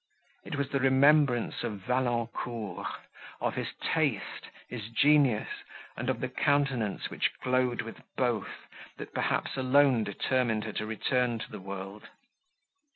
[0.45, 2.87] It was the remembrance of Valancourt,
[3.39, 5.47] of his taste, his genius,
[5.95, 8.65] and of the countenance which glowed with both,
[8.97, 12.07] that, perhaps, alone determined her to return to the world.